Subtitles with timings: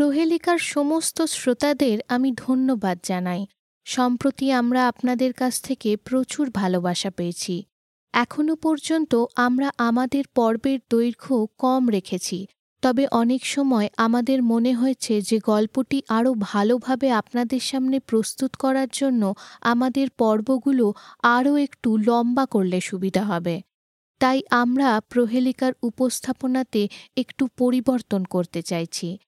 [0.00, 3.46] প্রহেলিকার সমস্ত শ্রোতাদের আমি ধন্যবাদ জানাই।
[3.84, 7.64] সম্প্রতি আমরা আপনাদের কাছ থেকে প্রচুর ভালোবাসা পেয়েছি।
[8.12, 12.46] এখনও পর্যন্ত আমরা আমাদের পর্বের দৈর্ঘ্য কম রেখেছি।
[12.82, 19.34] তবে অনেক সময় আমাদের মনে হয়েছে যে গল্পটি আরও ভালোভাবে আপনাদের সামনে প্রস্তুত করার জন্য
[19.60, 23.62] আমাদের পর্বগুলো আরও একটু লম্বা করলে সুবিধা হবে।
[24.18, 29.18] তাই আমরা প্রহেলিকার উপস্থাপনাতে একটু পরিবর্তন করতে চাইছি।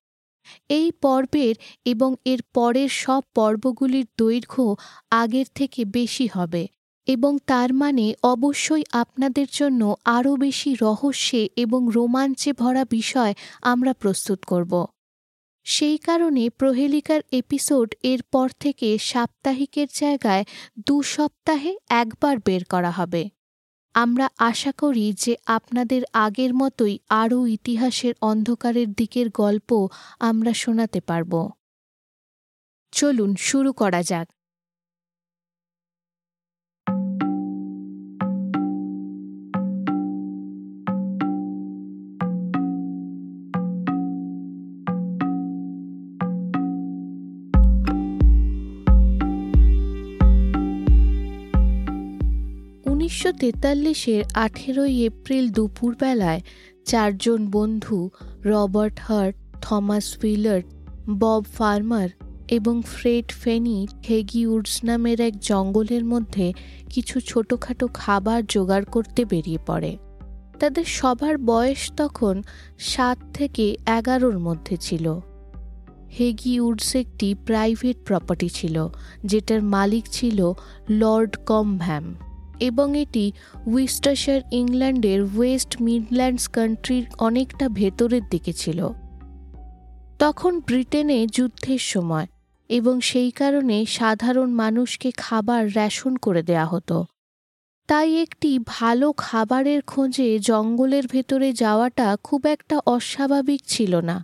[0.68, 1.54] এই পর্বের
[1.84, 4.76] এবং এর পরের সব পর্বগুলির দৈর্ঘ্য
[5.10, 6.68] আগের থেকে বেশি হবে
[7.06, 14.40] এবং তার মানে অবশ্যই আপনাদের জন্য আরও বেশি রহস্যে এবং রোমাঞ্চে ভরা বিষয় আমরা প্রস্তুত
[14.44, 14.86] করব।
[15.66, 20.44] সেই কারণে প্রহেলিকার এপিসোড এর পর থেকে সাপ্তাহিকের জায়গায়
[20.86, 23.41] দু সপ্তাহে একবার বের করা হবে।
[23.94, 29.88] আমরা আশা করি যে আপনাদের আগের মতোই আরও ইতিহাসের অন্ধকারের দিকের গল্প
[30.20, 31.32] আমরা শোনাতে পারব।
[32.92, 34.28] চলুন শুরু করা যাক।
[53.12, 56.40] উনিশশো তেতাল্লিশের আঠেরোই এপ্রিল দুপুরবেলায়
[56.84, 58.10] চারজন বন্ধু,
[58.44, 60.66] Robert Hart, Thomas Filart
[61.18, 62.08] Bob Farmer
[62.48, 66.52] এবং ফ্রেড ফেনি হেগি উডস নামের এক জঙ্গলের মধ্যে
[66.90, 69.98] কিছু ছোটোখাটো খাবার জোগাড় করতে বেরিয়ে পড়ে।
[70.58, 72.42] তাদের সবার বয়স তখন
[72.78, 75.06] সাত থেকে এগারোর মধ্যে ছিল।
[76.18, 78.88] হেগি উডস একটি প্রাইভেট প্রপার্টি ছিল,
[79.24, 80.52] যেটার মালিক ছিল
[80.90, 82.31] লর্ড কমভ্যাম
[82.62, 83.32] এবং এটি
[83.66, 88.80] উইস্টারশার ইংল্যান্ডের ওয়েস্ট মিডল্যান্ডস কান্ট্রির অনেকটা ভেতরের দিকে ছিল।
[90.18, 92.26] তখন ব্রিটেনে যুদ্ধের সময়
[92.68, 97.04] এবং সেই কারণে সাধারণ মানুষকে খাবার রেশন করে দেয়া হতো।
[97.88, 104.16] তাই একটি ভালো খাবারের খোঁজে জঙ্গলের ভেতরে যাওয়াটা খুব একটা অস্বাভাবিক ছিল না।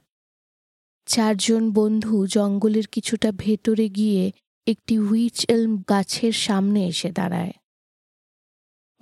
[1.07, 4.33] চারজন বন্ধু জঙ্গলের কিছুটা ভেতরে গিয়ে
[4.67, 7.53] একটি হুইচ এলম গাছের সামনে এসে দাঁড়ায়।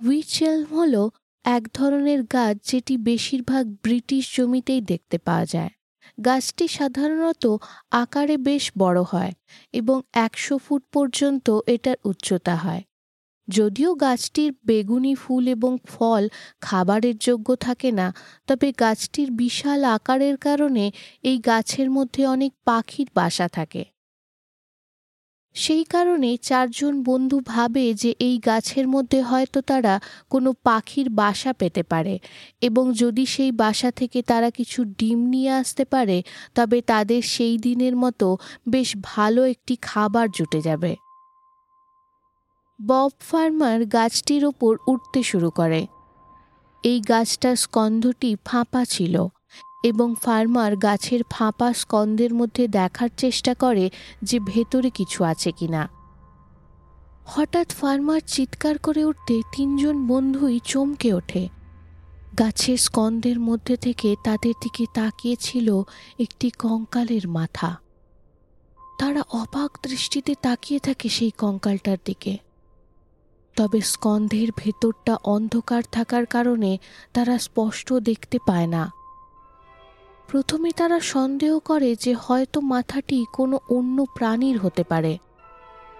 [0.05, 1.09] হুইচেলম হল
[1.45, 5.69] এক ধরনের গাছ যেটি বেশিরভাগ ব্রিটিশ জমিতেই দেখতে পাওয়া যায়।
[6.25, 7.57] গাছটি সাধারণত
[7.91, 9.31] আকারে বেশ বড় হয়
[9.73, 12.83] এবং একশো ফুট পর্যন্ত এটার উচ্চতা হয়।
[13.47, 16.27] যদিও গাছটির বেগুনি ফুল এবং ফল
[16.61, 18.13] খাবারের যোগ্য থাকে না,
[18.47, 20.91] তবে গাছটির বিশাল আকারের কারণে
[21.23, 23.96] এই গাছের মধ্যে অনেক পাখির বাসা থাকে।
[25.57, 31.83] সেই কারণে চারজন বন্ধু ভাবে যে এই গাছের মধ্যে হয়তো তারা কোনো পাখির বাসা পেতে
[31.83, 32.19] পারে
[32.61, 36.17] এবং যদি সেই বাসা থেকে তারা কিছু ডিম নিয়ে আসতে পারে,
[36.55, 38.37] তবে তাদের সেই দিনের মতো
[38.69, 40.95] বেশ ভালো একটি খাবার জুটে যাবে।
[42.79, 45.87] বব ফার্মার গাছটির ওপর উঠতে শুরু করে।
[46.83, 49.15] এই গাছটার স্কন্ধটি ফাঁপা ছিল।
[49.83, 53.89] এবং ফার্মার গাছের ফাঁপা স্কন্দের মধ্যে দেখার চেষ্টা করে
[54.23, 55.89] যে ভেতরে কিছু আছে কিনা।
[57.25, 61.49] হঠাৎ ফার্মার চিৎকার করে উঠতে তিনজন বন্ধুই চমকে ওঠে।
[62.39, 65.81] গাছের স্কন্দের মধ্যে থেকে তাদের দিকে তাকিয়েছিল
[66.19, 67.77] একটি কঙ্কালের মাথা।
[68.99, 72.37] তারা অবাক দৃষ্টিতে তাকিয়ে থাকে সেই কঙ্কালটার দিকে।
[73.55, 76.77] তবে স্কন্ধের ভেতরটা অন্ধকার থাকার কারণে
[77.13, 78.91] তারা স্পষ্ট দেখতে পায় না।
[80.27, 85.17] প্রথমে তারা সন্দেহ করে যে হয়তো মাথাটি কোনো অন্য প্রাণীর হতে পারে।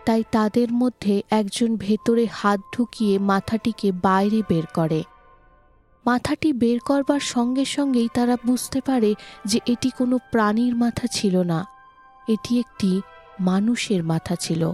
[0.05, 5.03] তাই তাদের মধ্যে একজন ভেতরে হাত ঢুকিয়ে মাথাটিকে বাইরে বের করে।
[6.05, 9.15] মাথাটি বের করবার সঙ্গে সঙ্গেই তারা বুঝতে পারে
[9.45, 11.65] যে এটি কোনো প্রাণীর মাথা ছিল না,
[12.27, 13.01] এটি একটি
[13.39, 14.71] মানুষের মাথা ছিল।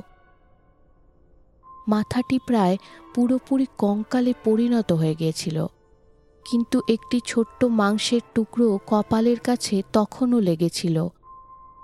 [1.87, 2.77] মাথাটি প্রায়
[3.15, 5.67] পুরোপুরি কঙ্কালে পরিণত হয়ে গিয়েছিল।
[6.45, 11.07] কিন্তু একটি ছোট্ট মাংসের টুকরো কপালের কাছে তখনও লেগেছিল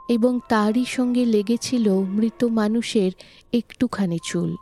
[0.09, 3.11] এবং তারই সঙ্গে লেগেছিল মৃত মানুষের
[3.53, 4.55] একটুখানি চুল।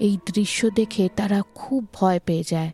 [0.00, 2.70] এই দৃশ্য দেখে তারা খুব ভয় পেয়ে যায়।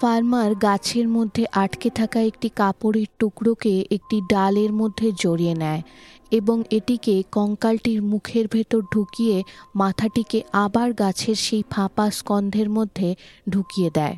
[0.00, 5.82] ফার্মার গাছের মধ্যে আটকে থাকা একটি কাপড়ের টুকরোকে একটি ডালের মধ্যে জড়িয়ে নেয়
[6.30, 9.42] এবং এটিকে কঙ্কালটির মুখের ভেতর ঢুকিয়ে
[9.74, 13.14] মাথাটিকে আবার গাছের সেই ফাঁপা স্কন্ধের মধ্যে
[13.50, 14.16] ঢুকিয়ে দেয়।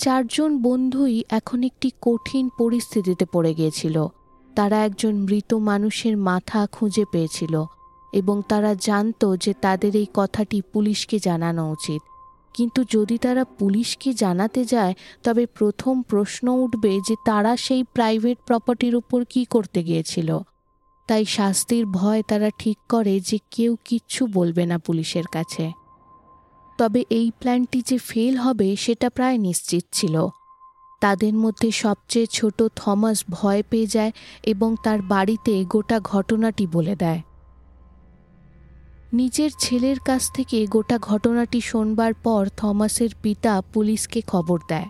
[0.00, 4.06] চারজন বন্ধুই এখন একটি কঠিন পরিস্থিতিতে পড়ে গিয়েছিল।
[4.56, 7.64] তারা একজন মৃত মানুষের মাথা খুঁজে পেয়েছিল
[8.12, 12.02] এবং তারা জানত যে তাদের এই কথাটি পুলিশকে জানানো উচিত।
[12.54, 18.94] কিন্তু যদি তারা পুলিশকে জানাতে যায়, তবে প্রথম প্রশ্ন উঠবে যে তারা সেই প্রাইভেট প্রপার্টির
[18.96, 20.38] উপর কি করতে গিয়েছিল।
[21.08, 25.79] তাই শাস্তির ভয় তারা ঠিক করে যে কেউ কিচ্ছু বলবে না পুলিশের কাছে।
[26.80, 30.14] তবে এই প্ল্যানটি যে ফেল হবে সেটা প্রায় নিশ্চিত ছিল।
[31.00, 34.12] তাদের মধ্যে সবচেয়ে ছোট থমাস ভয় পেয়ে যায়
[34.42, 37.20] এবং তার বাড়িতে গোটা ঘটনাটি বলে দেয়।
[39.12, 44.88] নিজের ছেলের কাছ থেকে গোটা ঘটনাটি শোনবার পর থমাসের পিতা পুলিশকে খবর দেয়।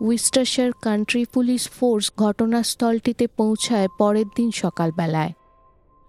[0.00, 5.32] উইস্টারশার কান্ট্রি পুলিশ ফোর্স ঘটনাস্থলটিতে পৌঁছায় পরের দিন সকালবেলায়।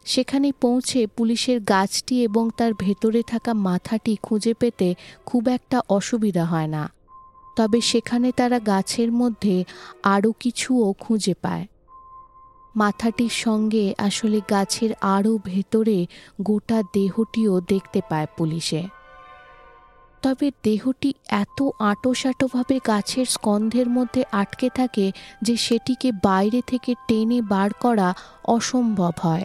[0.06, 6.68] সেখানে পৌঁছে পুলিশের গাছটি এবং তার ভেতরে থাকা মাথাটি খুঁজে পেতে খুব একটা অসুবিধা হয়
[6.68, 6.90] না।
[7.58, 9.66] তবে সেখানে তারা গাছের মধ্যে
[10.04, 11.68] আরও কিছুও খুঁজে পায়।
[12.76, 16.06] মাথাটির সঙ্গে আসলে গাছের আরও ভেতরে
[16.42, 18.88] গোটা দেহটিও দেখতে পায় পুলিশে।
[20.24, 25.12] তবে দেহটি এত আঁটোসাঁটোভাবে গাছের স্কন্ধের মধ্যে আটকে থাকে
[25.42, 28.14] যে সেটিকে বাইরে থেকে টেনে বার করা
[28.48, 29.44] অসম্ভব হয়।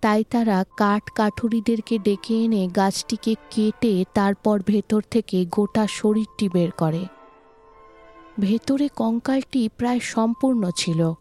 [0.00, 7.06] তাই তারা কাঠ কাঠুরিদেরকে ডেকে এনে গাছটিকে কেটে তারপর ভেতর থেকে গোটা শরীরটি বের করে।
[8.40, 11.12] ভেতরে কঙ্কালটি প্রায় সম্পূর্ণ ছিল।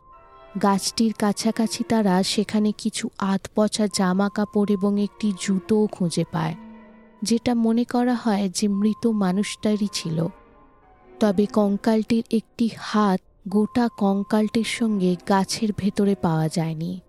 [0.62, 6.56] গাছটির কাছাকাছি তারা সেখানে কিছু আধ পচা জামা কাপড় এবং একটি জুতোও খুঁজে পায়,
[7.24, 10.28] যেটা মনে করা হয় যে মৃত মানুষটারই ছিল।
[11.20, 17.02] তবে কঙ্কালটির একটি হাত গোটা কঙ্কালটির সঙ্গে গাছের ভেতরে পাওয়া যায়নি।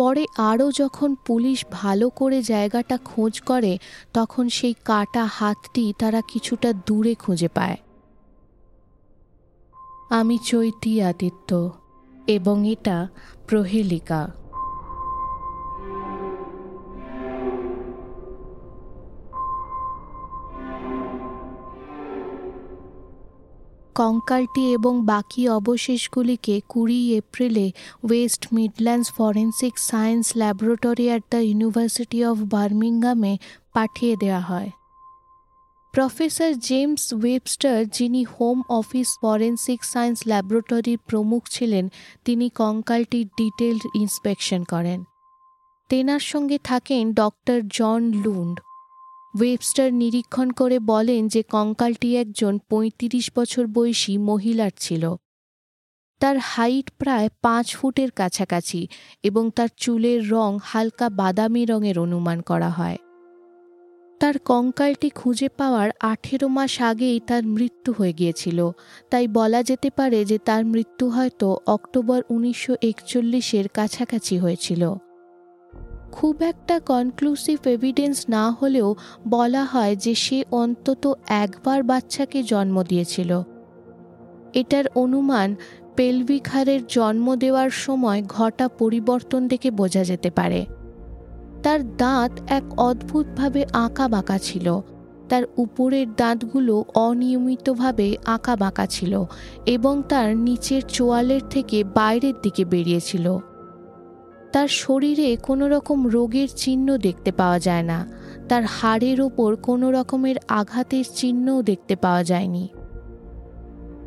[0.00, 3.78] পরে আরও যখন পুলিশ ভালো করে জায়গাটা খোঁজ করে,
[4.14, 7.76] তখন সেই কাটা হাতটি তারা কিছুটা দূরে খুঁজে পায়।
[10.10, 11.70] আমি চৈতি আদিত্য
[12.26, 13.08] এবং এটা
[13.48, 14.30] প্রহেলিকা।
[23.94, 27.72] কঙ্কালটি এবং বাকি অবশেষগুলিকে কুড়ি এপ্রিলে
[28.04, 33.38] West Midlands forensic science laboratory at the university of বার্মিংহামে
[33.72, 34.70] পাঠিয়ে দেওয়া হয়।
[35.92, 41.88] প্রফেসর জেমস ওয়েবস্টার, যিনি হোম অফিস ফরেন্সিক সায়েন্স ল্যাবরেটরির প্রমুখ ছিলেন,
[42.24, 45.04] তিনি কঙ্কালটির ডিটেলড ইন্সপেকশন করেন।
[45.88, 48.60] তেনার সঙ্গে থাকেন ডক্টর জন লুন্ড।
[49.34, 55.14] ওয়েবস্টার নিরীক্ষণ করে বলেন যে কঙ্কালটি একজন পঁয়ত্রিশ বছর বয়সী মহিলার ছিল।
[56.18, 58.88] তার হাইট প্রায় পাঁচ ফুটের কাছাকাছি
[59.22, 62.96] এবং তার চুলের রং হালকা বাদামি রঙের অনুমান করা হয়।
[64.20, 68.70] তার কঙ্কালটি খুঁজে পাওয়ার আঠেরো মাস আগেই তার মৃত্যু হয়ে গিয়েছিল।
[69.10, 74.94] তাই বলা যেতে পারে যে তার মৃত্যু হয়তো অক্টোবর উনিশশো একচল্লিশের কাছাকাছি হয়েছিল।
[76.12, 78.94] খুব একটা কনক্লুসিভ এভিডেন্স না হলেও
[79.28, 83.42] বলা হয় যে সে অন্তত একবার বাচ্চাকে জন্ম দিয়েছিল।
[84.54, 85.54] এটার অনুমান
[85.96, 90.66] পেলভিক হারের জন্ম দেওয়ার সময় ঘটা পরিবর্তন দেখে বোঝা যেতে পারে।
[91.62, 94.80] তার দাঁত এক অদ্ভুতভাবে আঁকা বাঁকা ছিল।
[95.28, 99.24] তার উপরের দাঁতগুলো অনিয়মিতভাবে আঁকা বাঁকা ছিল
[99.66, 103.38] এবং তার নিচের চোয়ালের থেকে বাইরের দিকে বেরিয়েছিল।
[104.52, 108.12] তার শরীরে কোনো রকম রোগের চিহ্ন দেখতে পাওয়া যায় না।
[108.48, 112.68] তার হাড়ের ওপর কোনো রকমের আঘাতের চিহ্নও দেখতে পাওয়া যায়নি।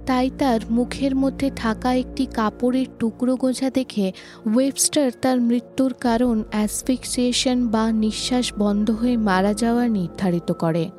[0.06, 4.12] তাই তার মুখের মধ্যে থাকা একটি কাপড়ের টুকরো গোঝা দেখে
[4.56, 10.90] ওয়েবস্টার তার মৃত্যুর কারণ অ্যাসফিক্সিয়েশন বা নিঃশ্বাস বন্ধ হয়ে মারা যাওয়া নির্ধারিত করে।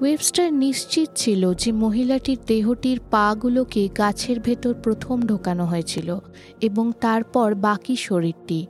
[0.00, 6.18] ওয়েবস্টার নিশ্চিত ছিল যে মহিলাটির দেহটির পাগুলোকে গাছের ভেতর প্রথম ঢোকানো হয়েছিল
[6.60, 8.66] এবং তারপর বাকি শরীরটি।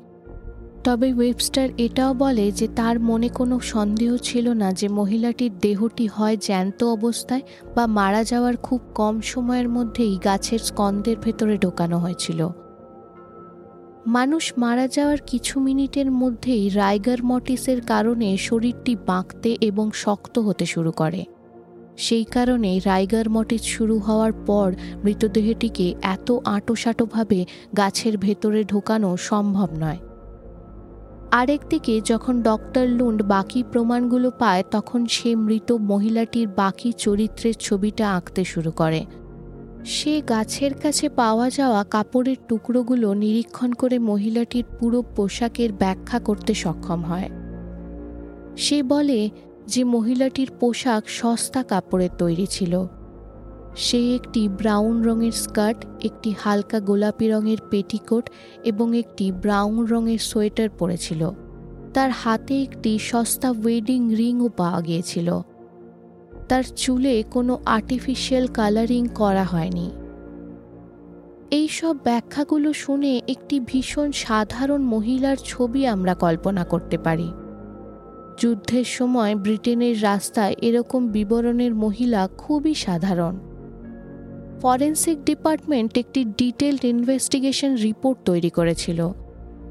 [0.85, 6.37] তবে ওয়েবস্টার এটাও বলে যে তার মনে কোনো সন্দেহ ছিল না যে মহিলাটির দেহটি হয়
[6.37, 7.43] জ্যান্ত অবস্থায়
[7.77, 12.49] বা মারা যাওয়ার খুব কম সময়ের মধ্যেই গাছের স্কন্দের ভেতরে ঢোকানো হয়েছিল।
[14.09, 20.93] মানুষ মারা যাওয়ার কিছু মিনিটের মধ্যেই রাইগার মটিসের কারণে শরীরটি বাঁকতে এবং শক্ত হতে শুরু
[20.93, 21.25] করে।
[21.97, 24.69] সেই কারণে রাইগার মটিস শুরু হওয়ার পর
[25.05, 27.45] মৃতদেহটিকে এত আঁটোসাঁটোভাবে
[27.77, 29.99] গাছের ভেতরে ঢোকানো সম্ভব নয়।
[31.31, 38.45] আরেকদিকে যখন ডক্টর লুন্ড বাকি প্রমাণগুলো পায়, তখন সে মৃত মহিলাটির বাকি চরিত্রের ছবিটা আঁকতে
[38.45, 39.01] শুরু করে।
[39.91, 47.03] সে গাছের কাছে পাওয়া যাওয়া কাপড়ের টুকরোগুলো নিরীক্ষণ করে মহিলাটির পুরো পোশাকের ব্যাখ্যা করতে সক্ষম
[47.03, 47.29] হয়।
[48.57, 49.31] সে বলে
[49.67, 52.87] যে মহিলাটির পোশাক সস্তা কাপড়ের তৈরি ছিল।
[53.77, 58.31] সে একটি ব্রাউন রঙের স্কার্ট, একটি হালকা গোলাপি রঙের পেটিকোট
[58.65, 61.31] এবং একটি ব্রাউন রঙের সোয়েটার পরেছিল।
[61.95, 65.41] তার হাতে একটি সস্তা ওয়েডিং রিংও পাওয়া গিয়েছিল।
[66.49, 69.91] তার চুলে কোনো আর্টিফিশিয়াল কালারিং করা হয়নি।
[71.51, 77.33] এই সব ব্যাখ্যাগুলো শুনে একটি ভীষণ সাধারণ মহিলার ছবি আমরা কল্পনা করতে পারি।
[78.39, 83.39] যুদ্ধের সময় ব্রিটেনের রাস্তায় এরকম বিবরণের মহিলা খুবই সাধারণ।
[84.63, 89.09] ফরেন্সিক ডিপার্টমেন্ট একটি ডিটেলড ইনভেস্টিগেশন রিপোর্ট তৈরি করেছিল।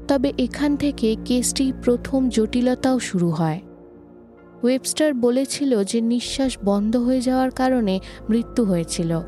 [0.08, 3.60] তবে এখান থেকে কেসটির প্রথম জটিলতাও শুরু হয়।
[4.62, 8.00] ওয়েবস্টার বলেছিল যে নিঃশ্বাস বন্ধ হয়ে যাওয়ার কারণে
[8.30, 9.20] মৃত্যু হয়েছিল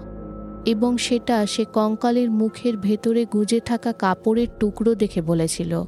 [0.67, 5.85] এবং সেটা সে কঙ্কালের মুখের ভেতরে গুজে থাকা কাপড়ের টুকরো দেখে বলেছিল।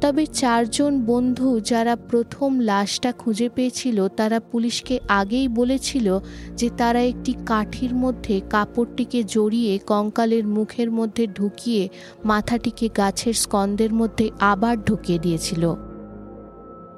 [0.00, 6.18] তবে চারজন বন্ধু যারা প্রথম লাশটা খুঁজে পেয়েছিল, তারা পুলিশকে আগেই বলেছিল
[6.54, 11.88] যে তারা একটি কাঠির মধ্যে কাপড়টিকে জড়িয়ে কঙ্কালের মুখের মধ্যে ঢুকিয়ে
[12.24, 15.83] মাথাটিকে গাছের স্কন্দের মধ্যে আবার ঢুকিয়ে দিয়েছিল।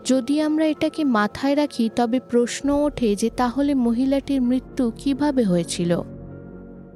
[0.07, 6.03] যদি আমরা এটাকে মাথায় রাখি, তবে প্রশ্ন ওঠে যে তাহলে মহিলাটির মৃত্যু কীভাবে হয়েছিল?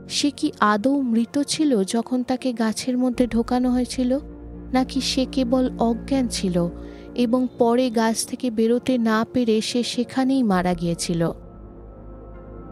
[0.09, 4.19] সে কি আদৌ মৃত ছিল যখন তাকে গাছের মধ্যে ঢোকানো হয়েছিল?
[4.73, 6.69] নাকি সে কেবল অজ্ঞান ছিল
[7.15, 11.31] এবং পরে গাছ থেকে বেরোতে না পেরে সে সেখানেই মারা গিয়েছিল?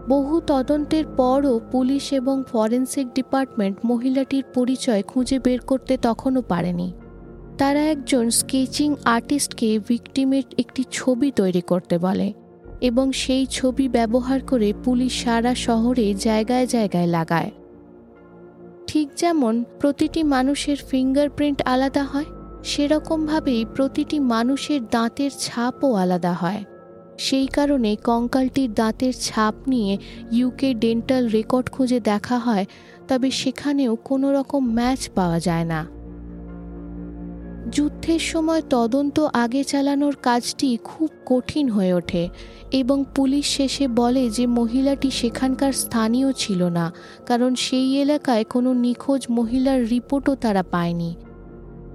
[0.08, 6.92] বহু তদন্তের পরও পুলিশ এবং ফরেন্সিক ডিপার্টমেন্ট মহিলাটির পরিচয় খুঁজে বের করতে তখনও পারেনি।
[7.58, 12.32] তারা একজন স্কেচিং আর্টিস্টকে ভিকটিমের একটি ছবি তৈরি করতে বলে
[12.80, 17.50] এবং সেই ছবি ব্যবহার করে পুলিশ সারা শহরে জায়গায় জায়গায় লাগায়।
[18.86, 22.28] ঠিক যেমন প্রতিটি মানুষের ফিঙ্গারপ্রিন্ট আলাদা হয়,
[22.64, 26.64] সেরকমভাবেই প্রতিটি মানুষের দাঁতের ছাপও আলাদা হয়।
[27.18, 29.98] সেই কারণে কঙ্কালটির দাঁতের ছাপ নিয়ে
[30.32, 32.66] ইউকে ডেন্টাল রেকর্ড খুঁজে দেখা হয়,
[33.08, 35.97] তবে সেখানেও কোনো রকম ম্যাচ পাওয়া যায় না।
[37.72, 42.28] যুদ্ধের সময় তদন্ত আগে চালানোর কাজটি খুব কঠিন হয়ে ওঠে
[42.72, 46.92] এবং পুলিশ শেষে বলে যে মহিলাটি সেখানকার স্থানীয় ছিল না,
[47.26, 51.14] কারণ সেই এলাকায় কোনো নিখোঁজ মহিলার রিপোর্টও তারা পায়নি।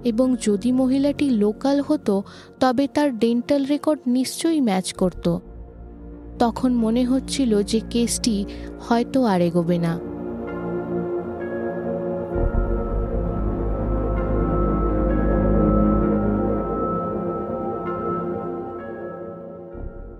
[0.04, 2.22] এবং যদি মহিলাটি লোকাল হতো,
[2.60, 5.38] তবে তার ডেন্টাল রেকর্ড নিশ্চয়ই ম্যাচ করত।
[6.38, 8.44] তখন মনে হচ্ছিল যে কেসটি
[8.80, 10.13] হয়তো আর এগোবে না।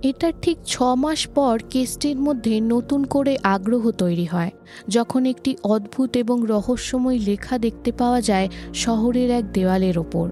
[0.05, 4.51] এটার ঠিক ছ মাস পর কেসটির মধ্যে নতুন করে আগ্রহ তৈরি হয়।
[4.89, 10.27] যখন একটি অদ্ভুত এবং রহস্যময় লেখা দেখতে পাওয়া যায় শহরের এক দেওয়ালের ওপর।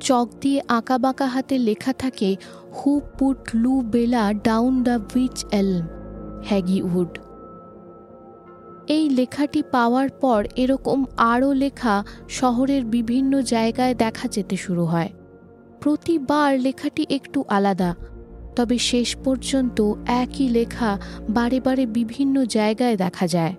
[0.00, 2.36] চক দিয়ে আঁকাবাঁকা হাতে লেখা থাকে,
[2.76, 5.84] হু পুট লু বেলা ডাউন দ্য উইচ এলম,
[6.44, 7.18] হ্যাগি উড।
[8.88, 15.10] এই লেখাটি পাওয়ার পর এরকম আরও লেখা শহরের বিভিন্ন জায়গায় দেখা যেতে শুরু হয়।
[15.80, 17.94] প্রতিবার লেখাটি একটু আলাদা
[18.56, 23.54] তবে শেষ পর্যন্ত একই লেখা বারে বারে বিভিন্ন জায়গায় দেখা যায়।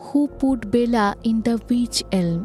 [0.00, 2.44] Who put Bella in the wych elm.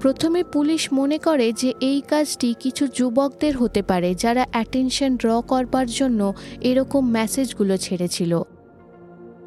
[0.00, 5.86] প্রথমে পুলিশ মনে করে যে এই কাজটি কিছু যুবকদের হতে পারে যারা অ্যাটেনশন ড্র করবার
[5.86, 8.42] জন্য এরকম মেসেজগুলো ছেড়েছিল।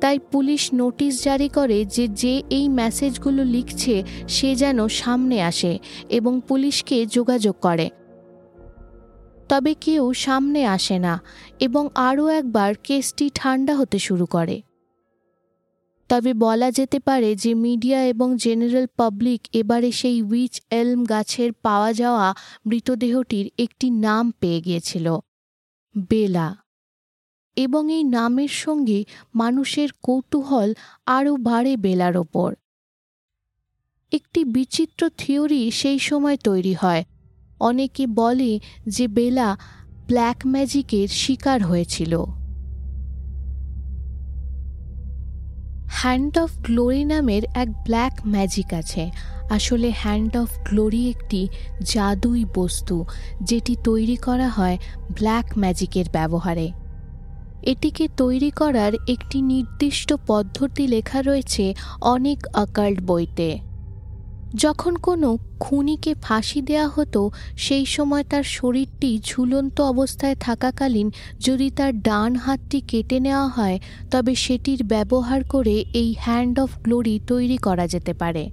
[0.02, 5.80] তাই পুলিশ নোটিশ জারি করে যে যে এই মেসেজগুলো লিখছে সে যেন সামনে আসে
[6.10, 7.90] এবং পুলিশকে যোগাযোগ করে।
[9.52, 11.20] তবে কেউ সামনে আসে না
[11.60, 14.62] এবং আরও একবার কেসটি ঠান্ডা হতে শুরু করে।
[16.10, 21.94] তবে বলা যেতে পারে যে মিডিয়া এবং জেনারেল পাবলিক এবারে সেই উইচ এলম গাছের পাওয়া
[21.94, 25.18] যাওয়া মৃতদেহটির একটি নাম পেয়ে গিয়েছিল,
[26.10, 26.56] বেলা।
[27.58, 29.06] এবং এই নামের সঙ্গে
[29.36, 30.74] মানুষের কৌতূহল
[31.06, 32.56] আরও বাড়ে বেলার ওপর।
[34.12, 37.04] একটি বিচিত্র থিওরি সেই সময় তৈরি হয়
[37.62, 39.58] অনেকে বলে যে বেলা
[40.08, 42.24] ব্ল্যাক ম্যাজিকের শিকার হয়েছিল।
[45.94, 49.12] হ্যান্ড অফ গ্লোরি নামের এক ব্ল্যাক ম্যাজিক আছে।
[49.50, 51.48] আসলে হ্যান্ড অফ গ্লোরি একটি
[51.94, 53.06] জাদুই বস্তু,
[53.44, 54.78] যেটি তৈরি করা হয়
[55.16, 56.72] ব্ল্যাক ম্যাজিকের ব্যবহারে।
[57.62, 63.71] এটিকে তৈরি করার একটি নির্দিষ্ট পদ্ধতি লেখা রয়েছে অনেক অকাল্ট বইতে।
[64.56, 72.00] যখন কোনো খুনিকে ফাঁসি দেয়া হতো, সেই সময় তার শরীরটি ঝুলন্ত অবস্থায় থাকাকালীন যদি তার
[72.00, 73.80] ডান হাতটি কেটে নেওয়া হয়,
[74.12, 78.52] তবে সেটির ব্যবহার করে এই হ্যান্ড অফ গ্লোরি তৈরি করা যেতে পারে।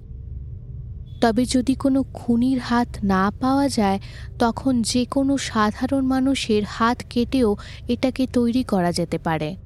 [1.21, 4.01] তবে যদি কোনো খুনির হাত না পাওয়া যায়,
[4.39, 7.57] তখন যে কোনো সাধারণ মানুষের হাত কেটেও
[7.89, 9.57] এটাকে তৈরি করা যেতে পারে।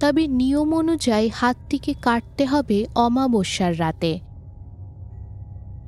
[0.00, 4.29] তবে নিয়ম অনুযায়ী হাতটিকে কাটতে হবে অমাবস্যার রাতে।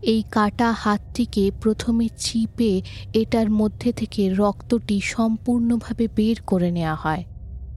[0.03, 2.83] এই কাটা হাতটিকে প্রথমে চিপে
[3.13, 7.25] এটার মধ্যে থেকে রক্তটি সম্পূর্ণভাবে বের করে নেওয়া হয়।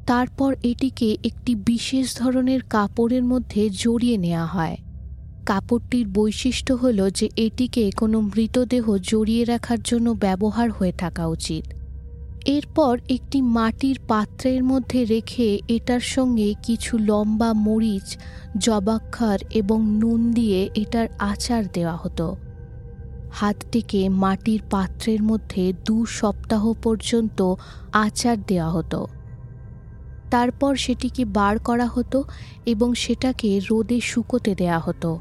[0.08, 4.78] তারপর এটিকে একটি বিশেষ ধরনের কাপড়ের মধ্যে জড়িয়ে নেওয়া হয়।
[5.46, 11.75] কাপড়টির বৈশিষ্ট্য হল যে এটিকে কোনো মৃতদেহ জড়িয়ে রাখার জন্য ব্যবহার হয়ে থাকা উচিত।
[12.46, 18.18] এরপর একটি মাটির পাত্রের মধ্যে রেখে এটার সঙ্গে কিছু লম্বা মরিচ,
[18.58, 22.36] জবাক্ষার এবং নুন দিয়ে এটার আচার দেওয়া হতো।
[23.32, 27.54] হাতটিকে মাটির পাত্রের মধ্যে দু সপ্তাহ পর্যন্ত
[27.92, 29.08] আচার দেওয়া হতো।
[30.32, 32.24] তারপর সেটিকে বার করা হতো
[32.66, 35.20] এবং সেটাকে রোদে শুকোতে দেয়া হতো।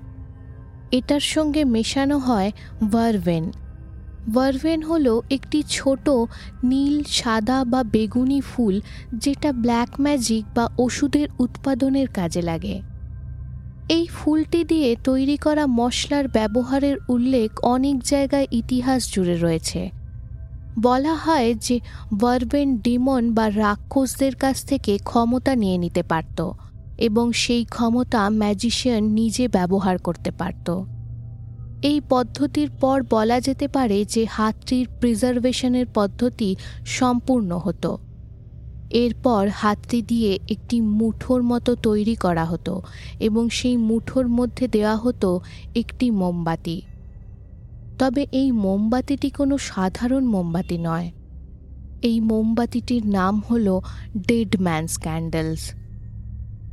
[0.93, 2.53] এটার সঙ্গে মেশানো হয়
[2.91, 3.53] ভারভেন।
[4.33, 6.11] ভারভেন হল একটি ছোট,
[6.65, 8.81] নীল, সাদা বা বেগুনি ফুল
[9.15, 12.83] যেটা ব্ল্যাক ম্যাজিক বা ওষুধের উৎপাদনের কাজে লাগে।
[13.89, 19.91] এই ফুলটি দিয়ে তৈরি করা মশলার ব্যবহারের উল্লেখ অনেক জায়গায় ইতিহাস জুড়ে রয়েছে।
[20.81, 21.81] বলা হয় যে
[22.21, 26.51] ভারভেন ডিমন বা রাক্ষসদের কাছ থেকে ক্ষমতা নিয়ে নিতে পারত
[26.99, 30.85] এবং সেই ক্ষমতা ম্যাজিশিয়ান নিজে ব্যবহার করতে পারত।
[31.85, 37.99] এই পদ্ধতির পর বলা যেতে পারে যে হাতটির প্রিজার্ভেশনের পদ্ধতি সম্পূর্ণ হতো।
[38.91, 42.83] এরপর হাতটি দিয়ে একটি মুঠোর মতো তৈরি করা হতো
[43.21, 45.41] এবং সেই মুঠোর মধ্যে দেওয়া হতো
[45.75, 46.83] একটি মোমবাতি।
[47.99, 51.11] তবে এই মোমবাতিটি কোনো সাধারণ মোমবাতি নয়।
[52.03, 53.81] এই মোমবাতিটির নাম হল
[54.29, 55.73] ডেড ম্যানস ক্যান্ডেলস।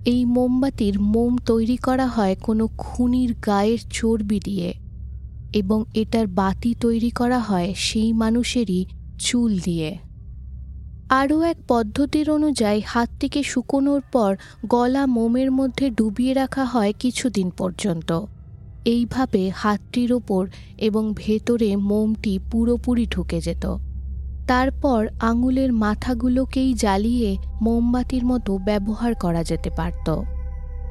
[0.06, 4.81] এই মোমবাতির মোম তৈরি করা হয় কোনো খুনির গায়ের চর্বি দিয়ে।
[5.54, 8.86] এবং এটার বাতি তৈরি করা হয় সেই মানুষেরই
[9.18, 9.98] চুল দিয়ে।
[11.10, 18.26] আরও এক পদ্ধতির অনুযায়ী হাতটিকে শুকোনোর পর গলা মোমের মধ্যে ডুবিয়ে রাখা হয় কিছুদিন পর্যন্ত।
[18.86, 23.78] এইভাবে হাতটির ওপর এবং ভেতরে মোমটি পুরোপুরি ঢুকে যেত।
[24.48, 30.08] তারপর আঙুলের মাথাগুলোকেই জ্বালিয়ে মোমবাতির মতো ব্যবহার করা যেতে পারত।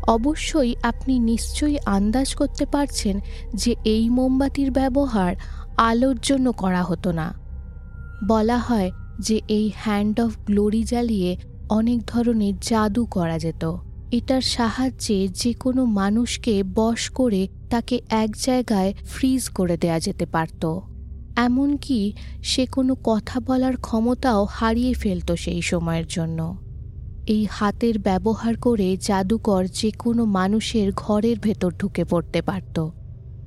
[0.06, 3.20] অবশ্যই আপনি নিশ্চয়ই আন্দাজ করতে পারছেন
[3.54, 5.36] যে এই মোমবাতির ব্যবহার
[5.76, 7.34] আলোর জন্য করা হতো না।
[8.28, 11.36] বলা হয় যে এই হ্যান্ড অফ গ্লোরি জ্বালিয়ে
[11.70, 13.76] অনেক ধরনের জাদু করা যেত।
[14.12, 20.78] এটার সাহায্যে যে কোনো মানুষকে বশ করে তাকে এক জায়গায় ফ্রিজ করে দেয়া যেতে পারত।
[21.36, 26.69] এমনকি সে কোনো কথা বলার ক্ষমতাও হারিয়ে ফেলত সেই সময়ের জন্য।
[27.30, 32.88] এই হাতের ব্যবহার করে জাদুকর যে কোনো মানুষের ঘরের ভেতর ঢুকে পড়তে পারত।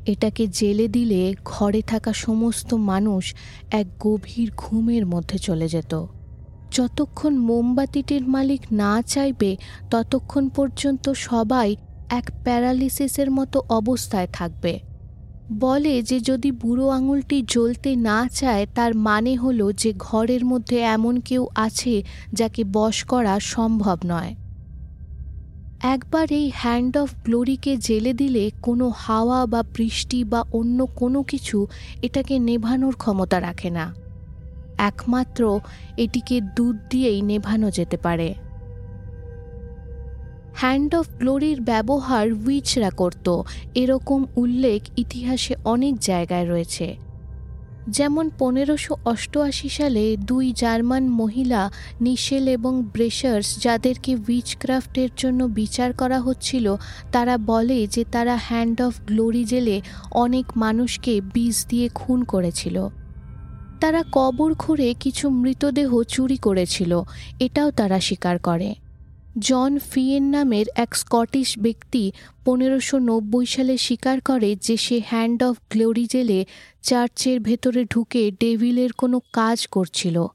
[0.05, 3.35] এটাকে জেলে দিলে ঘরে থাকা সমস্ত মানুষ
[3.71, 6.05] এক গভীর ঘুমের মধ্যে চলে যেত।
[6.71, 9.57] যতক্ষণ মোমবাতিটির মালিক না চাইবে,
[9.89, 11.75] ততক্ষণ পর্যন্ত সবাই
[12.09, 14.79] এক প্যারালিসিসের মতো অবস্থায় থাকবে।
[15.59, 21.19] বলে যে যদি বুড়ো আঙুলটি জ্বলতে না চায়, তার মানে হলো যে ঘরের মধ্যে এমন
[21.19, 24.35] কেউ আছে যাকে বশ করা সম্ভব নয়।
[25.81, 31.67] একবার এই হ্যান্ড অফ গ্লোরিকে জেলে দিলে কোনো হাওয়া বা বৃষ্টি বা অন্য কোনো কিছু
[32.01, 33.93] এটাকে নেভানোর ক্ষমতা রাখে না।
[34.77, 35.59] একমাত্র
[35.97, 38.33] এটিকে দুধ দিয়েই নেভানো যেতে পারে।
[40.55, 43.41] হ্যান্ড অফ গ্লোরির ব্যবহার উইচরা করত।
[43.75, 46.97] এরকম উল্লেখ ইতিহাসে অনেক জায়গায় রয়েছে।
[47.89, 56.19] যেমন পনেরোশো অষ্টআশি সালে দুই জার্মান মহিলা, নিশেল এবং ব্রেশার্স, যাদেরকে উইচক্রাফ্টের জন্য বিচার করা
[56.19, 56.75] হচ্ছিল,
[57.11, 62.87] তারা বলে যে তারা হ্যান্ড অফ গ্লোরি জেলে অনেক মানুষকে বিষ দিয়ে খুন করেছিল।
[63.79, 67.01] তারা কবর খুঁড়ে কিছু মৃতদেহ চুরি করেছিল।
[67.39, 68.75] এটাও তারা স্বীকার করে।
[69.39, 72.11] জন ফিয়েন নামের এক স্কটিশ ব্যক্তি
[72.45, 76.45] পনেরোশো নব্বই সালে স্বীকার করে যে সে হ্যান্ড অফ গ্লোরি জেলে
[76.81, 80.27] চার্চের ভেতরে ঢুকে ডেভিলের কোনো কাজ করছিল।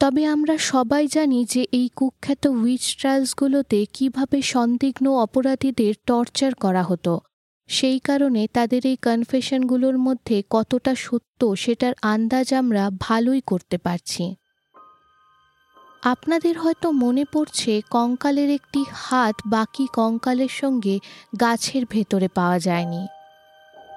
[0.00, 7.20] তবে আমরা সবাই জানি যে এই কুখ্যাত উইচ ট্রায়ালসগুলোতে কীভাবে সন্দিগ্ন অপরাধীদের টর্চার করা হতো।
[7.68, 14.34] সেই কারণে তাদের এই কনফেশনগুলোর মধ্যে কতটা সত্য সেটার আন্দাজ আমরা ভালোই করতে পারছি।
[16.06, 20.98] আপনাদের হয়তো মনে পড়ছে কঙ্কালের একটি হাত বাকি কঙ্কালের সঙ্গে
[21.40, 23.06] গাছের ভেতরে পাওয়া যায়নি।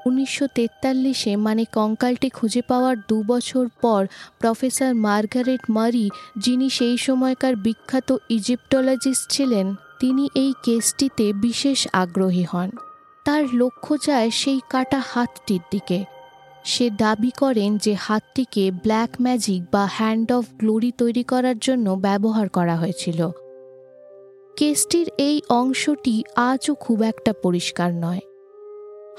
[0.06, 4.08] উনিশশো তেতাল্লিশে মানে কঙ্কালটি খুঁজে পাওয়ার দু বছর পর
[4.40, 12.70] প্রফেসর মার্গারেট মারি, যিনি সেই সময়কার বিখ্যাত ইজিপ্টোলজিস্ট ছিলেন, তিনি এই কেসটিতে বিশেষ আগ্রহী হন।
[13.26, 16.19] তার লক্ষ্য যায় সেই কাটা হাতটির দিকে।
[16.70, 22.50] সে দাবি করেন যে হাতটিকে ব্ল্যাক ম্যাজিক বা হ্যান্ড অফ গ্লোরি তৈরি করার জন্য ব্যবহার
[22.50, 23.30] করা হয়েছিল।
[24.58, 28.20] কেসটির এই অংশটি আজও খুব একটা পরিষ্কার নয়।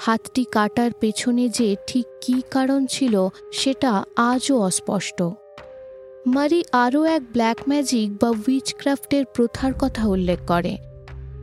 [0.00, 5.22] হাতটি কাটার পেছনে যে ঠিক কী কারণ ছিল সেটা আজও অস্পষ্ট।
[6.26, 10.76] মারি আরও এক ব্ল্যাক ম্যাজিক বা উইচক্রাফটের প্রথার কথা উল্লেখ করে।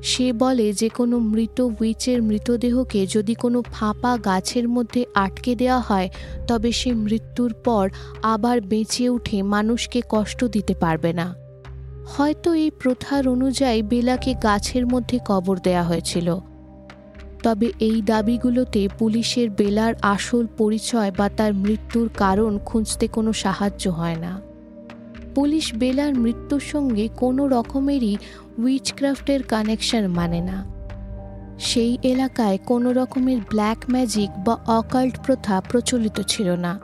[0.03, 6.10] সে বলে যে কোনো মৃত উইচের মৃতদেহকে যদি কোনো ফাঁপা গাছের মধ্যে আটকে দেওয়া হয়,
[6.47, 7.89] তবে সে মৃত্যুর পর
[8.21, 11.36] আবার বেঁচে উঠে মানুষকে কষ্ট দিতে পারবে না।
[12.07, 16.38] হয়তো এই প্রথার অনুযায়ী বেলাকে গাছের মধ্যে কবর দেয়া হয়েছিল।
[17.43, 24.15] তবে এই দাবিগুলোতে পুলিশের বেলার আসল পরিচয় বা তার মৃত্যুর কারণ খুঁজতে কোনো সাহায্য হয়
[24.15, 24.46] না।
[25.38, 28.17] পুলিশ বেলার মৃত্যুর সঙ্গে কোনো রকমেরই
[28.58, 30.65] উইচক্রাফটের কানেকশন মানে না।
[31.60, 36.80] সেই এলাকায় কোনো রকমের ব্ল্যাক ম্যাজিক বা অকাল্ট প্রথা প্রচলিত ছিল না।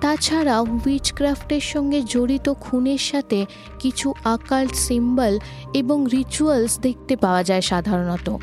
[0.00, 3.46] তাছাড়াও উইচক্রাফটের সঙ্গে জড়িত খুনের সাথে
[3.78, 5.38] কিছু আকাল্ট সিম্বল
[5.74, 8.36] এবং রিচুয়ালস দেখতে পাওয়া যায় সাধারণত।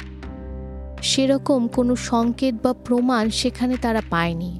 [1.02, 4.60] সেরকম কোনো সংকেত বা প্রমাণ সেখানে তারা পায়নি।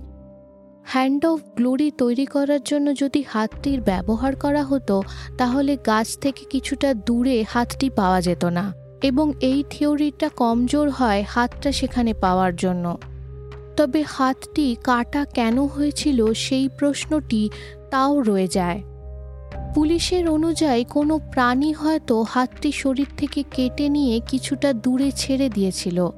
[0.88, 5.04] হ্যান্ড অফ গ্লোরি তৈরি করার জন্য যদি হাতটির ব্যবহার করা হতো,
[5.38, 11.72] তাহলে গাছ থেকে কিছুটা দূরে হাতটি পাওয়া যেত না এবং এই থিওরিটা কমজোর হয় হাতটা
[11.72, 12.98] সেখানে পাওয়ার জন্য।
[13.78, 17.50] তবে হাতটি কাটা কেন হয়েছিল সেই প্রশ্নটি
[17.92, 18.84] তাও রয়ে যায়।
[19.76, 26.10] পুলিশের অনুযায়ী কোনো প্রাণী হয়তো হাতটি শরীর থেকে কেটে নিয়ে কিছুটা দূরে ছেড়ে দিয়েছিল।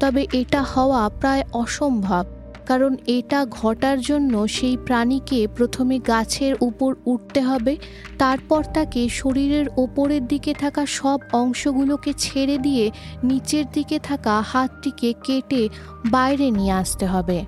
[0.00, 2.24] তবে এটা হওয়া প্রায় অসম্ভব।
[2.68, 7.74] কারণ এটা ঘটার জন্য সেই প্রাণীকে প্রথমে গাছের উপর উঠতে হবে,
[8.18, 12.84] তারপর তাকে শরীরের ওপরের দিকে থাকা সব অংশগুলোকে ছেড়ে দিয়ে
[13.22, 15.62] নিচের দিকে থাকা হাতটিকে কেটে
[16.10, 17.38] বাইরে নিয়ে আসতে হবে।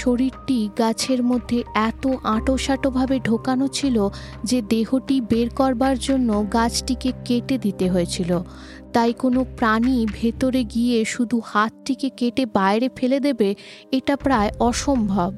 [0.00, 2.04] শরীরটি গাছের মধ্যে এত
[2.34, 3.96] আঁটোসাঁটোভাবে ঢোকানো ছিল
[4.44, 8.30] যে দেহটি বের করবার জন্য গাছটিকে কেটে দিতে হয়েছিল।
[8.96, 13.54] তাই কোনো প্রাণী ভেতরে গিয়ে শুধু হাতটিকে কেটে বাইরে ফেলে দেবে,
[13.92, 15.34] এটা প্রায় অসম্ভব।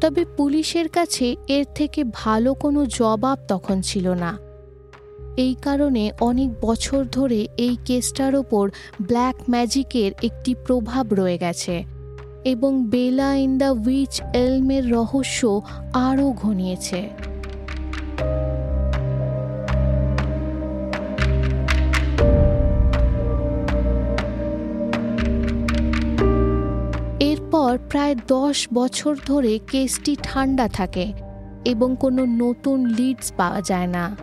[0.00, 4.38] তবে পুলিশের কাছে এর থেকে ভালো কোনো জবাব তখন ছিল না।
[5.36, 8.70] এই কারণে অনেক বছর ধরে এই কেসটার ওপর
[9.02, 11.84] ব্ল্যাক ম্যাজিকের একটি প্রভাব রয়ে গেছে
[12.44, 15.60] এবং বেলা ইন দ্য উইচ এলমের রহস্য
[15.94, 17.10] আরও ঘনিয়েছে।
[27.78, 31.12] প্রায় দশ বছর ধরে কেসটি ঠান্ডা থাকে
[31.64, 34.16] এবং কোনো নতুন লিডস পাওয়া যায় না।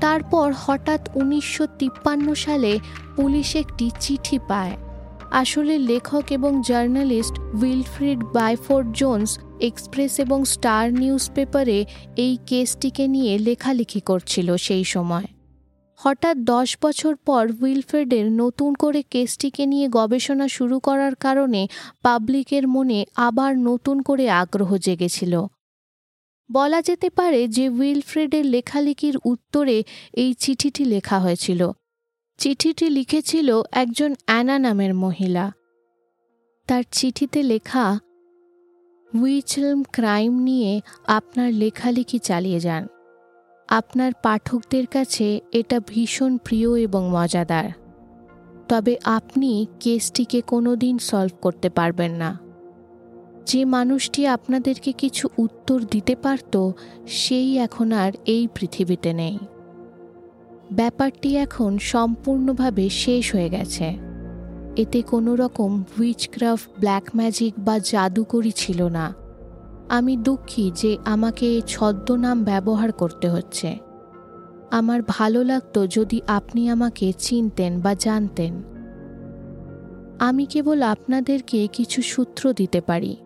[0.00, 2.78] তারপর হঠাৎ উনিশশো তিপ্পান্ন সালে
[3.16, 4.76] পুলিশ একটি চিঠি পায়।
[5.30, 11.84] আসলে লেখক এবং journalist Wilfrid Byford Jones Express এবং স্টার নিউজ পেপারে
[12.16, 15.35] এই কেসটিকে নিয়ে লেখালেখি করছিল সেই সময়।
[15.96, 21.68] হঠাৎ দশ বছর পর উইলফ্রেডের নতুন করে কেসটিকে নিয়ে গবেষণা শুরু করার কারণে
[22.02, 25.44] পাবলিকের মনে আবার নতুন করে আগ্রহ জেগেছিল।
[26.52, 29.82] বলা যেতে পারে যে উইলফ্রেডের লেখালেখির উত্তরে
[30.12, 31.70] এই চিঠিটি লেখা হয়েছিল।
[32.38, 35.52] চিঠিটি লিখেছিল একজন অ্যানা নামের মহিলা।
[36.66, 37.98] তার চিঠিতে লেখা,
[39.14, 42.86] উইচলম ক্রাইম নিয়ে আপনার লেখালেখি চালিয়ে যান।
[43.68, 47.70] আপনার পাঠকদের কাছে এটা ভীষণ প্রিয় এবং মজাদার।
[48.68, 52.38] তবে আপনি কেসটিকে কোনো দিন সলভ করতে পারবেন না।
[53.46, 56.70] যে মানুষটি আপনাদেরকে কিছু উত্তর দিতে পারত,
[57.06, 59.38] সেই এখন আর এই পৃথিবীতে নেই।
[60.72, 63.96] ব্যাপারটি এখন সম্পূর্ণভাবে শেষ হয়ে গেছে।
[64.76, 69.25] এতে কোনো রকম উইচক্রাফট ব্ল্যাক ম্যাজিক বা জাদুকরি ছিল না।
[69.88, 73.78] আমি দুঃখী যে আমাকে ছদ্মনাম ব্যবহার করতে হচ্ছে।
[74.70, 78.62] আমার ভালো লাগতো যদি আপনি আমাকে চিনতেন বা জানতেন।
[80.18, 83.16] আমি কেবল আপনাদেরকে কিছু সূত্র দিতে পারি।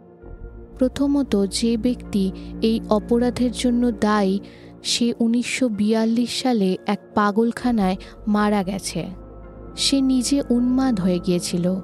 [0.79, 4.40] প্রথমত, যে ব্যক্তি এই অপরাধের জন্য দায়ী,
[4.83, 7.96] সে উনিশশো বিয়াল্লিশ সালে এক পাগলখানায়
[8.27, 9.07] মারা গেছে।
[9.77, 11.75] সে নিজে উন্মাদ হয়ে গিয়েছিল।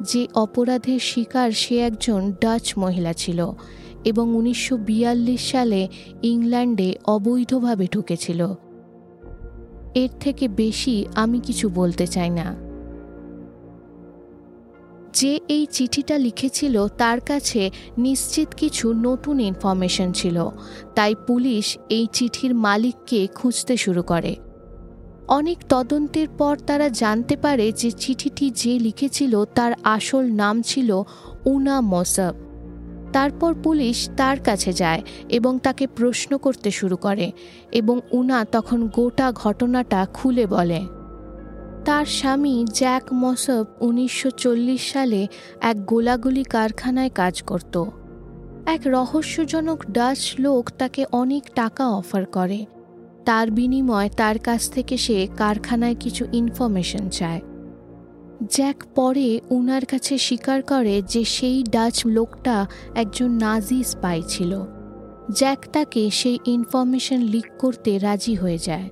[0.00, 3.50] যে অপরাধের শিকার সে একজন ডাচ মহিলা ছিল
[4.04, 5.88] এবং উনিশশো বিয়াল্লিশ সালে
[6.22, 8.54] ইংল্যান্ডে অবৈধভাবে ঢুকেছিল।
[9.94, 12.66] এর থেকে বেশি আমি কিছু বলতে চাই না।
[15.12, 20.48] যে এই চিঠিটা লিখেছিল তার কাছে নিশ্চিত কিছু নতুন ইনফরমেশন ছিল,
[20.94, 24.36] তাই পুলিশ এই চিঠির মালিককে খুঁজতে শুরু করে।
[25.28, 31.02] অনেক তদন্তের পর তারা জানতে পারে যে চিঠিটি যে লিখেছিল তার আসল নাম ছিল
[31.44, 32.34] উনা মসব।
[33.12, 37.32] তারপর পুলিশ তার কাছে যায় এবং তাকে প্রশ্ন করতে শুরু করে
[37.72, 40.80] এবং উনা তখন গোটা ঘটনাটা খুলে বলে।
[41.84, 45.26] তার স্বামী জ্যাক মসব উনিশশো চল্লিশ সালে
[45.60, 47.84] এক গোলাগুলি কারখানায় কাজ করত।
[48.66, 52.66] এক রহস্যজনক ডাচ লোক তাকে অনেক টাকা অফার করে।
[53.26, 57.40] তার বিনিময় তার কাছ থেকে সে কারখানায় কিছু ইনফরমেশন চায়।
[58.50, 64.64] জ্যাক পরে উনার কাছে স্বীকার করে যে সেই ডাচ লোকটা একজন নাজি স্পাই ছিল।
[65.30, 68.90] জ্যাক তাকে সেই ইনফরমেশন লিক করতে রাজি হয়ে যায়।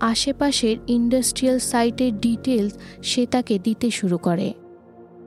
[0.00, 4.52] আশেপাশের ইন্ডাস্ট্রিয়াল সাইটের ডিটেলস সে তাকে দিতে শুরু করে।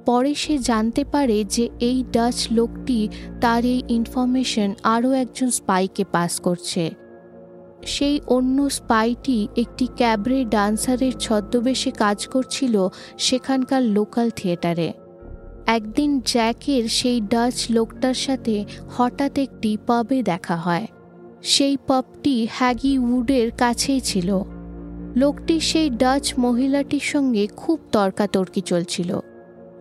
[0.05, 3.09] পরে সে জানতে পারে যে এই ডাচ লোকটি
[3.41, 7.00] তার এই ইনফরমেশন আরও একজন স্পাইকে পাস করছে।
[7.85, 14.93] সেই অন্য স্পাইটি একটি ক্যাবরে ডান্সারের ছদ্মবেশে কাজ করছিল সেখানকার লোকাল থিয়েটারে।
[15.67, 18.65] একদিন জ্যাকের সেই ডাচ লোকটার সাথে
[18.97, 20.87] হঠাৎ একটি পাবে দেখা হয়।
[21.43, 24.41] সেই পাবটি হ্যাগি উডের কাছেই ছিল।
[25.15, 29.19] লোকটি সেই ডাচ মহিলাটির সঙ্গে খুব তর্কাতর্কি চলছিল।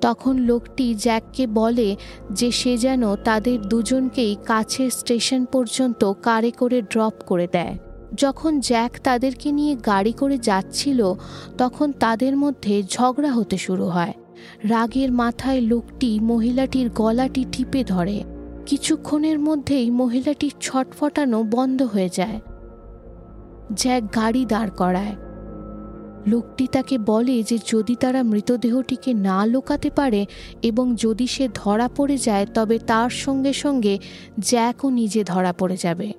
[0.00, 1.96] তখন লোকটি জ্যাককে বলে
[2.32, 7.78] যে সে যেন তাদের দুজনকেই কাছের স্টেশন পর্যন্ত কারে করে ড্রপ করে দেয়।
[8.14, 11.14] যখন জ্যাক তাদেরকে নিয়ে গাড়ি করে যাচ্ছিল,
[11.58, 14.14] তখন তাদের মধ্যে ঝগড়া হতে শুরু হয়।
[14.64, 18.24] রাগের মাথায় লোকটি মহিলাটির গলাটি টিপে ধরে।
[18.66, 22.40] কিছুক্ষণের মধ্যেই মহিলাটির ছটফটানো বন্ধ হয়ে যায়।
[23.74, 25.16] জ্যাক গাড়ি দাঁড় করায়।
[26.26, 30.26] লোকটি তাকে বলে যে যদি তারা মৃতদেহটিকে না লোকাতে পারে
[30.62, 33.98] এবং যদি সে ধরা পড়ে যায়, তবে তার সঙ্গে সঙ্গে
[34.38, 36.12] জ্যাকও নিজে ধরা পড়ে যাবে।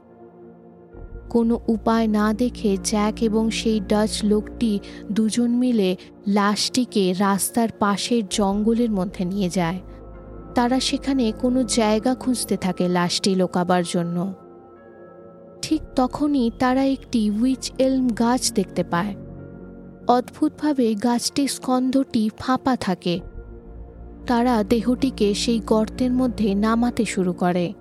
[1.32, 4.80] কোনো উপায় না দেখে জ্যাক এবং সেই ডাচ লোকটি
[5.12, 5.90] দুজন মিলে
[6.28, 9.80] লাশটিকে রাস্তার পাশের জঙ্গলের মধ্যে নিয়ে যায়।
[10.56, 14.34] তারা সেখানে কোনো জায়গা খুঁজতে থাকে লাশটি লোকাবার জন্য।
[15.62, 19.16] ঠিক তখনই তারা একটি উইচ এলম গাছ দেখতে পায়।
[20.08, 23.20] অদ্ভুতভাবে গাছটির স্কন্ধটি ফাঁপা থাকে।
[24.28, 27.74] তারা দেহটিকে সেই গর্তের মধ্যে নামাতে শুরু করে।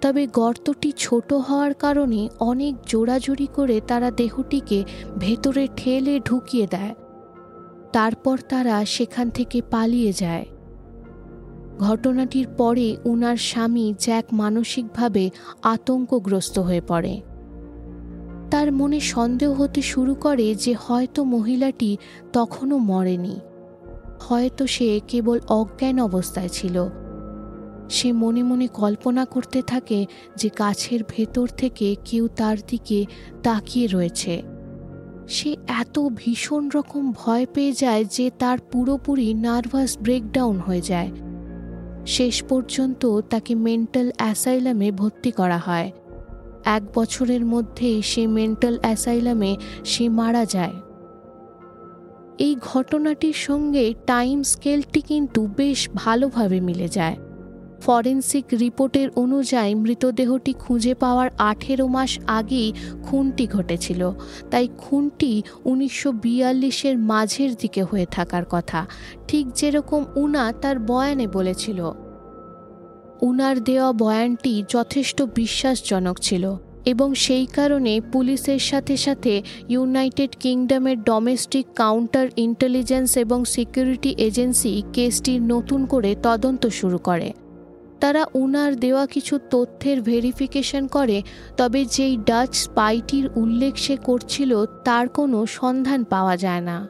[0.00, 4.84] তবে গর্তটি ছোট হওয়ার কারণে অনেক জোড়াজুড়ি করে তারা দেহটিকে
[5.18, 6.94] ভেতরে ঠেলে ঢুকিয়ে দেয়।
[7.92, 10.46] তারপর তারা সেখান থেকে পালিয়ে যায়।
[11.78, 15.30] ঘটনাটির পরে উনার স্বামী জ্যাক মানসিকভাবে
[15.62, 17.22] আতঙ্কগ্রস্ত হয়ে পড়ে।
[18.50, 21.96] তার মনে সন্দেহ হতে শুরু করে যে হয়তো মহিলাটি
[22.32, 23.40] তখনও মরেনি।
[24.20, 26.88] হয়তো সে কেবল অজ্ঞান অবস্থায় ছিল।
[27.90, 32.98] সে মনে মনে কল্পনা করতে থাকে যে গাছের ভেতর থেকে কেউ তার দিকে
[33.42, 34.42] তাকিয়ে রয়েছে।
[35.28, 41.10] সে এত ভীষণ রকম ভয় পেয়ে যায় যে তার পুরোপুরি নার্ভাস ব্রেকডাউন হয়ে যায়।
[42.06, 45.88] শেষ পর্যন্ত তাকে মেন্টাল অ্যাসাইলামে ভর্তি করা হয়।
[46.64, 49.52] এক বছরের মধ্যে সে মেন্টাল অ্যাসাইলামে
[49.84, 50.76] সে মারা যায়।
[52.38, 57.16] এই ঘটনাটির সঙ্গে টাইম স্কেলটি কিন্তু বেশ ভালোভাবে মিলে যায়।
[57.82, 64.10] ফরেন্সিক রিপোর্টের অনুযায়ী মৃতদেহটি খুঁজে পাওয়ার আঠেরো মাস আগেই খুনটি ঘটেছিল।
[64.50, 68.86] তাই খুনটি উনিশশো বিয়াল্লিশের মাঝের দিকে হয়ে থাকার কথা।
[69.28, 71.90] ঠিক যেরকম উনা তার বয়ানে বলেছিল।
[73.22, 81.66] উনার দেওয়া বয়ানটি যথেষ্ট বিশ্বাসজনক ছিল এবং সেই কারণে পুলিশের সাথে সাথে ইউনাইটেড কিংডমের ডোমেস্টিক
[81.76, 87.32] কাউন্টার ইন্টেলিজেন্স এবং সিকিউরিটি এজেন্সি কেসটির নতুন করে তদন্ত শুরু করে।
[88.00, 91.22] তারা উনার দেওয়া কিছু তথ্যের ভেরিফিকেশন করে,
[91.56, 96.88] তবে যেই ডাচ স্পাইটির উল্লেখ সে করছিল তার কোনো সন্ধান পাওয়া যায় না।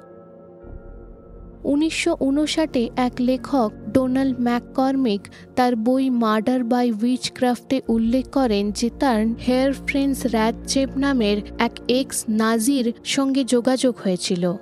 [1.64, 8.90] উনিশশো উনষাটে এক লেখক ডোনাল্ড ম্যাককর্মিক তার বই মার্ডার বাই উইচ ক্রাফটে উল্লেখ করেন যে
[9.00, 14.52] তার হেয়ার ফ্রেন্স র্যাডচেপ নামের এক এক্স নাজির সঙ্গে যোগাযোগ হয়েছিল।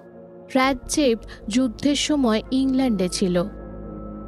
[0.54, 3.44] র্যাডচেপ যুদ্ধের সময় ইংল্যান্ডে ছিল।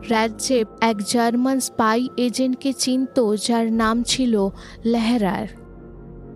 [0.09, 4.49] র্যাডচেপ এক জার্মান স্পাই এজেন্টকে চিনত, যার নাম ছিল
[4.85, 5.47] লেহরার।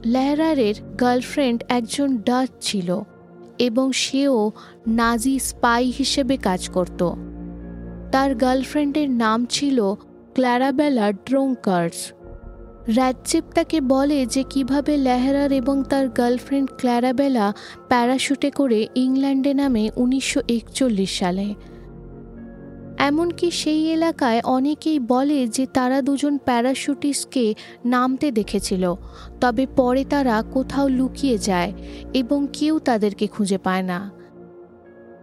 [0.05, 3.01] লেহরারের গার্লফ্রেন্ড একজন ডাচ ছিল
[3.59, 4.51] এবং সেও
[4.87, 7.13] নাজি স্পাই হিসেবে কাজ করত।
[8.13, 9.95] তার গার্লফ্রেন্ডের নাম ছিল
[10.35, 12.13] ক্ল্যারাবেলা ড্রোঙ্কার্স।
[12.89, 17.53] র্যাডচেপ তাকে বলে যে কীভাবে লেহরার এবং তার গার্লফ্রেন্ড ক্ল্যারাবেলা
[17.89, 21.55] প্যারাশুটে করে ইংল্যান্ডে নামে উনিশশো একচল্লিশ সালে।
[22.99, 27.55] এমনকি সেই এলাকায় অনেকেই বলে যে তারা দুজন প্যারাশুটিস্টকে
[27.85, 28.95] নামতে দেখেছিল,
[29.41, 31.73] তবে পরে তারা কোথাও লুকিয়ে যায়
[32.15, 34.11] এবং কেউ তাদেরকে খুঁজে পায় না।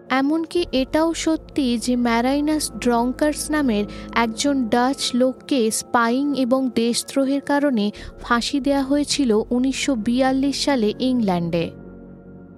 [0.10, 8.60] এমনকি এটাও সত্যি যে ম্যারাইনাস ড্রঙ্কার্স নামের একজন ডাচ লোককে স্পাইং এবং দেশদ্রোহের কারণে ফাঁসি
[8.60, 11.81] দেওয়া হয়েছিল উনিশশো বিয়াল্লিশ সালে ইংল্যান্ডে।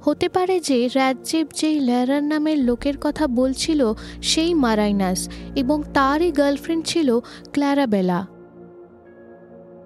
[0.03, 3.81] হতে পারে যে রাজ্যেব যেই ল্যারার নামের লোকের কথা বলছিল
[4.21, 7.19] সেই মারাইনাস এবং তারই গার্লফ্রেন্ড ছিল
[7.53, 8.19] ক্ল্যারাবেলা।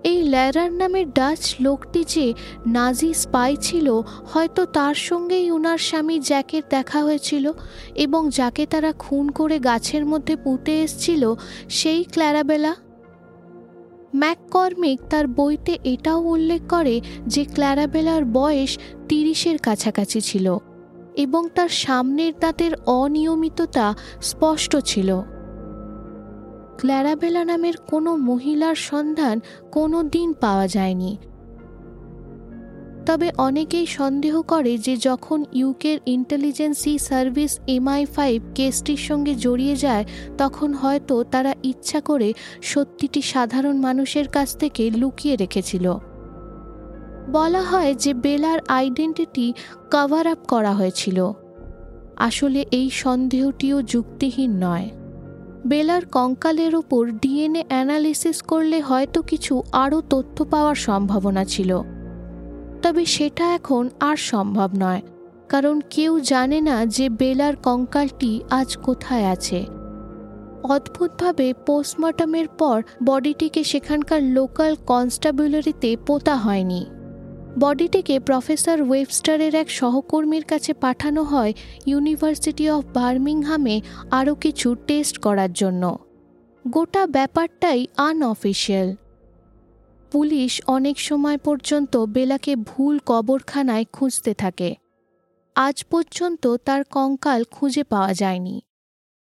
[0.04, 2.34] এই ল্যারার নামের ডাচ লোকটি যে
[2.68, 7.52] নাজি স্পাই ছিল, হয়তো তার সঙ্গেই উনার স্বামী জ্যাকের দেখা হয়েছিল
[7.96, 11.24] এবং যাকে তারা খুন করে গাছের মধ্যে পুঁতে এসছিল
[11.70, 12.74] সেই ক্ল্যারাবেলা।
[14.16, 18.78] ম্যাককর্মিক তার বইতে এটাও উল্লেখ করে যে ক্ল্যারাবেলার বয়স
[19.10, 20.58] তিরিশের কাছাকাছি ছিল
[21.16, 25.22] এবং তার সামনের দাঁতের অনিয়মিততা স্পষ্ট ছিল।
[26.78, 29.40] ক্ল্যারাবেলা নামের কোনো মহিলার সন্ধান
[29.72, 31.18] কোনো দিন পাওয়া যায়নি।
[33.08, 40.06] তবে অনেকেই সন্দেহ করে যে যখন ইউকের ইন্টেলিজেন্সি সার্ভিস এমআই ফাইভ কেসটির সঙ্গে জড়িয়ে যায়,
[40.38, 45.94] তখন হয়তো তারা ইচ্ছা করে সত্যিটি সাধারণ মানুষের কাছ থেকে লুকিয়ে রেখেছিল।
[47.32, 49.54] বলা হয় যে বেলার আইডেন্টিটি
[49.92, 51.32] কভার আপ করা হয়েছিল।
[52.16, 54.90] আসলে এই সন্দেহটিও যুক্তিহীন নয়।
[55.68, 61.82] বেলার কঙ্কালের ওপর ডিএনএ অ্যানালিসিস করলে হয়তো কিছু আরও তথ্য পাওয়ার সম্ভাবনা ছিল।
[62.88, 65.02] তবে সেটা এখন আর সম্ভব নয়,
[65.50, 69.60] কারণ কেউ জানে না যে বেলার কঙ্কালটি আজ কোথায় আছে।
[70.76, 76.82] অদ্ভুতভাবে পোস্টমর্টমের পর বডিটিকে সেখানকার লোকাল কনস্টাবুলারিতে পোতা হয়নি।
[77.60, 81.52] বডিটিকে প্রফেসর ওয়েবস্টারের এক সহকর্মীর কাছে পাঠানো হয়
[81.86, 83.76] ইউনিভার্সিটি অফ বার্মিংহামে
[84.12, 85.84] আরও কিছু টেস্ট করার জন্য।
[86.66, 88.90] গোটা ব্যাপারটাই আনঅফিসিয়াল
[90.12, 94.76] পুলিশ অনেক সময় পর্যন্ত বেলাকে ভুল কবরখানায় খুঁজতে থাকে।
[95.56, 98.62] আজ পর্যন্ত তার কঙ্কাল খুঁজে পাওয়া যায়নি।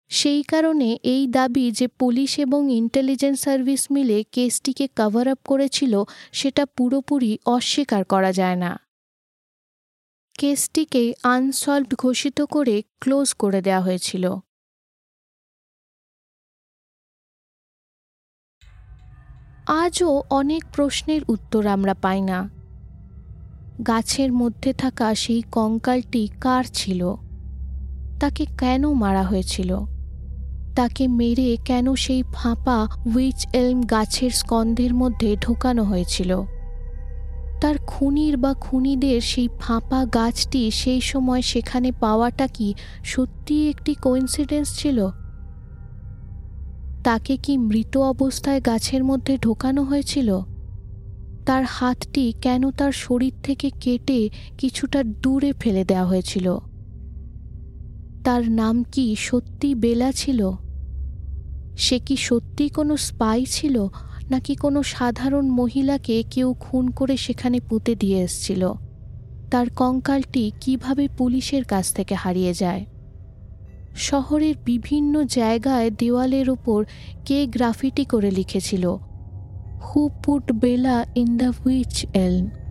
[0.09, 6.65] সেই কারণে এই দাবি যে পুলিশ এবং ইন্টেলিজেন্স সার্ভিস মিলে কেসটিকে কভার আপ করেছিল, সেটা
[6.65, 8.79] পুরোপুরি অস্বীকার করা যায় না।
[10.39, 14.35] কেসটিকে আনসলভড ঘোষিত করে ক্লোজ করে দেওয়া হয়েছিল।
[19.67, 22.49] আজও অনেক প্রশ্নের উত্তর আমরা পাই না।
[23.87, 27.15] গাছের মধ্যে থাকা সেই কঙ্কালটি কার ছিল?
[28.19, 29.79] তাকে কেন মারা হয়েছিল?
[30.75, 36.41] তাকে মেরে কেন সেই ফাঁপা উইচ এলম গাছের স্কন্ধের মধ্যে ঢোকানো হয়েছিল?
[37.61, 44.79] তার খুনির বা খুনিদের সেই ফাঁপা গাছটি সেই সময় সেখানে পাওয়াটা কি সত্যিই একটি কোইন্সিডেন্স
[44.79, 45.09] ছিল?
[47.07, 50.39] তাকে কি মৃত অবস্থায় গাছের মধ্যে ঢোকানো হয়েছিল?
[51.45, 56.57] তার হাতটি কেন তার শরীর থেকে কেটে কিছুটা দূরে ফেলে দেওয়া হয়েছিল?
[58.23, 60.51] তার নাম কি সত্যি বেলা ছিল?
[61.77, 63.87] সে কি সত্যি কোনো স্পাই ছিল,
[64.29, 68.73] নাকি কোনো সাধারণ মহিলাকে কেউ খুন করে সেখানে পুঁতে দিয়ে এসছিল?
[69.51, 72.85] তার কঙ্কালটি কীভাবে পুলিশের কাছ থেকে হারিয়ে যায়?
[73.97, 76.85] শহরের বিভিন্ন জায়গায় দেওয়ালের ওপর
[77.25, 78.97] কে গ্রাফিটি করে লিখেছিল।
[79.81, 82.66] Who put Bella in the wych elm